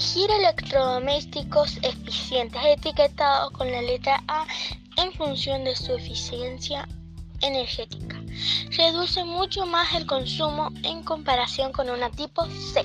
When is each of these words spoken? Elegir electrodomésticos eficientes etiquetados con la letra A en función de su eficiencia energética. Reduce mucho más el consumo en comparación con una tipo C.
Elegir 0.00 0.30
electrodomésticos 0.30 1.76
eficientes 1.82 2.62
etiquetados 2.64 3.50
con 3.50 3.70
la 3.70 3.82
letra 3.82 4.24
A 4.28 4.46
en 4.96 5.12
función 5.12 5.62
de 5.64 5.76
su 5.76 5.92
eficiencia 5.92 6.88
energética. 7.42 8.18
Reduce 8.70 9.24
mucho 9.24 9.66
más 9.66 9.94
el 9.94 10.06
consumo 10.06 10.70
en 10.84 11.02
comparación 11.02 11.70
con 11.72 11.90
una 11.90 12.08
tipo 12.08 12.46
C. 12.46 12.82